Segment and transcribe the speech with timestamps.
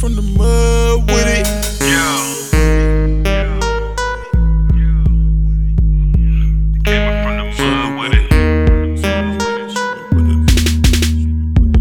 [0.00, 1.46] from the mud with it.
[6.86, 8.30] Came up from the mud with it.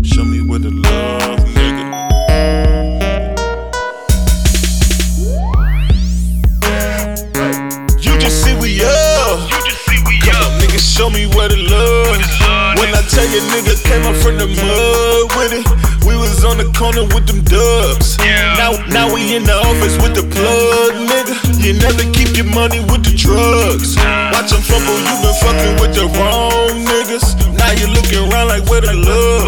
[0.06, 1.86] Show me where the love, nigga.
[8.04, 9.50] You just see we up.
[9.50, 12.08] You just see we Come nigga, show me where the love.
[12.08, 15.89] Where the love, When I tell you, nigga, came up from the mud with it.
[16.50, 18.18] On the corner with them dubs.
[18.18, 18.58] Yeah.
[18.58, 21.38] Now, now we in the office with the plug, nigga.
[21.62, 23.96] You never keep your money with the drugs.
[24.34, 27.38] Watch them fumble, you been fucking with the wrong niggas.
[27.54, 29.46] Now you looking around like where the love?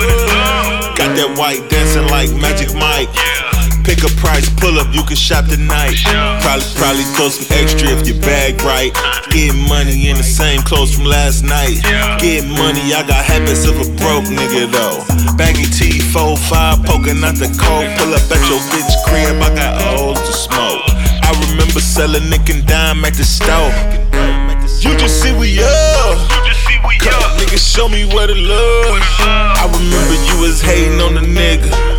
[0.96, 3.10] Got that white dancing like Magic Mike.
[3.16, 3.51] Yeah.
[3.84, 5.98] Pick a price, pull up, you can shop tonight.
[6.42, 8.94] Probably, probably throw some extra if your bag right.
[9.32, 11.82] Get money in the same clothes from last night.
[12.22, 15.02] Get money, I got habits of a broke nigga though.
[15.36, 17.90] Baggy T, 4-5, poking out the cold.
[17.98, 20.86] Pull up at your bitch crib, I got O's to smoke.
[21.26, 23.74] I remember selling Nick and Dime at the store.
[24.82, 26.18] You just see we up.
[27.38, 29.02] Nigga, show me where the love.
[29.22, 31.91] I remember you was hating on the nigga.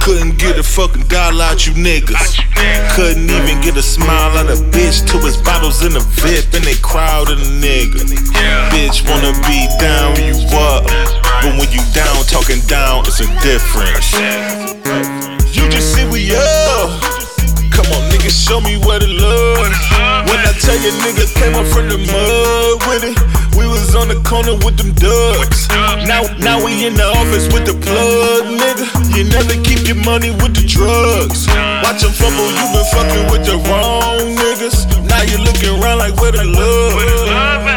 [0.00, 2.40] Couldn't get a fucking dollar out you niggas.
[2.96, 6.64] Couldn't even get a smile out a bitch till his bottles in the VIP and
[6.64, 8.00] they crowd the nigga.
[8.72, 10.84] Bitch wanna be down you up,
[11.44, 14.12] but when you down talking down, it's a difference.
[15.54, 17.00] You just see we up.
[17.70, 19.68] Come on, nigga, show me where the love.
[20.28, 23.39] When I tell you, nigga, came up from the mud with it.
[24.00, 25.68] On the corner with them dubs.
[26.08, 28.88] Now, now we in the office with the plug, nigga.
[29.14, 31.46] You never keep your money with the drugs.
[31.84, 34.88] Watch them fumble, you been fucking with the wrong niggas.
[35.04, 37.69] Now you looking around like where the love?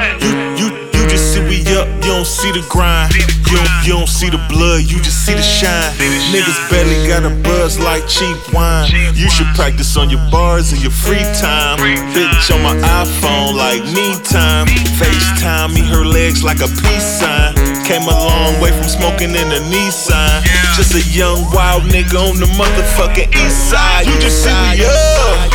[2.53, 3.13] The grind.
[3.49, 5.91] You don't, you don't see the blood, you just see the shine.
[6.29, 8.89] Niggas barely got a buzz like cheap wine.
[9.13, 11.77] You should practice on your bars in your free time.
[12.13, 14.67] Bitch on my iPhone like me time.
[15.01, 17.55] FaceTime me her legs like a peace sign.
[17.85, 20.45] Came a long way from smoking in a Nissan.
[20.77, 24.05] Just a young wild nigga on the motherfucking east side.
[24.05, 25.49] You just see me up.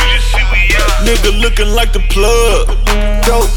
[1.07, 2.67] Nigga looking like the plug.
[3.25, 3.48] Dope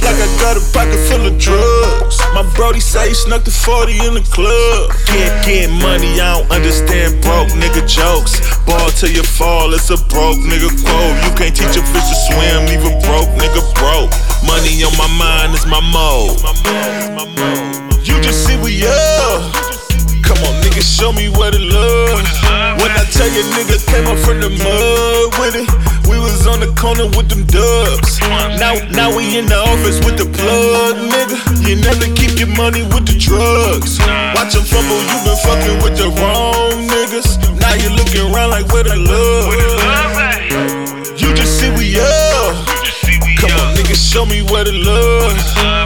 [0.42, 2.18] got a pocket full of drugs.
[2.34, 4.90] My brody say he snuck the 40 in the club.
[5.06, 8.42] Can't get money, I don't understand broke nigga jokes.
[8.66, 11.16] Ball till you fall, it's a broke nigga quote.
[11.22, 14.10] You can't teach a fish to swim, leave a broke nigga broke.
[14.42, 16.42] Money on my mind is my mode.
[18.02, 19.11] You just see we up.
[20.82, 22.18] Nigga, show me where the love.
[22.82, 25.70] When I tell you, nigga, came up from the mud with it.
[26.10, 28.18] We was on the corner with them dubs.
[28.58, 31.38] Now, now we in the office with the plug, nigga.
[31.68, 34.00] You never keep your money with the drugs.
[34.34, 37.38] Watch them fumble, you been fucking with the wrong niggas.
[37.60, 38.96] Now you looking around like where the.
[38.96, 39.51] Love
[43.96, 45.36] show me where the love.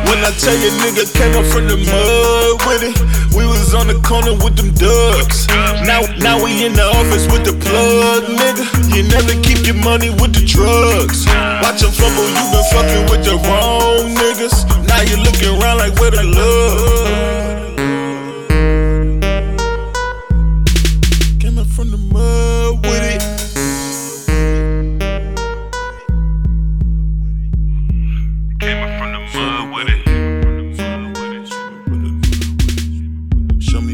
[0.07, 2.97] When I tell you, nigga came up from the mud with it.
[3.35, 5.47] We was on the corner with them ducks.
[5.85, 8.65] Now, now we in the office with the plug, nigga.
[8.95, 11.27] You never keep your money with the drugs.
[11.63, 14.65] Watch your fumble, you been fucking with the wrong niggas.
[14.87, 17.46] Now you looking around like where the love.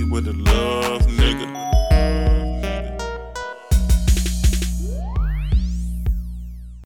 [0.04, 1.61] with a love, nigga.